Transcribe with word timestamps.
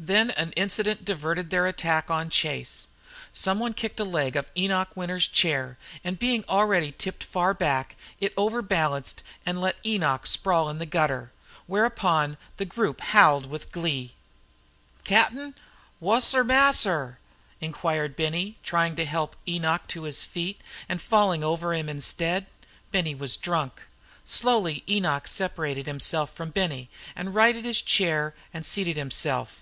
Then 0.00 0.30
an 0.30 0.52
incident 0.52 1.04
diverted 1.04 1.50
their 1.50 1.66
attack 1.66 2.08
on 2.08 2.30
Chase. 2.30 2.86
Some 3.32 3.58
one 3.58 3.74
kicked 3.74 3.98
a 3.98 4.04
leg 4.04 4.36
of 4.36 4.48
Enoch 4.56 4.90
Winter's 4.94 5.26
chair, 5.26 5.76
and 6.04 6.20
being 6.20 6.44
already 6.48 6.92
tipped 6.92 7.24
far 7.24 7.52
back, 7.52 7.96
it 8.20 8.32
overbalanced 8.36 9.24
and 9.44 9.60
let 9.60 9.74
Enoch 9.84 10.24
sprawl 10.24 10.70
in 10.70 10.78
the 10.78 10.86
gutter. 10.86 11.32
Whereupon 11.66 12.36
the 12.58 12.64
group 12.64 13.00
howled 13.00 13.52
in 13.52 13.60
glee. 13.72 14.14
"Cap'n, 15.02 15.56
wasser 15.98 16.44
masser?" 16.44 17.18
Inquired 17.60 18.14
Benny, 18.14 18.54
trying 18.62 18.94
to 18.94 19.04
help 19.04 19.34
Enoch 19.48 19.88
to 19.88 20.04
his 20.04 20.22
feet 20.22 20.60
and 20.88 21.02
falling 21.02 21.42
over 21.42 21.74
him 21.74 21.88
instead. 21.88 22.46
Benny 22.92 23.16
was 23.16 23.36
drunk. 23.36 23.82
Slowly 24.24 24.84
Enoch 24.88 25.26
separated 25.26 25.88
himself 25.88 26.32
from 26.32 26.50
Benny 26.50 26.88
and 27.16 27.34
righted 27.34 27.64
his 27.64 27.82
chair 27.82 28.32
and 28.54 28.64
seated 28.64 28.96
himself. 28.96 29.60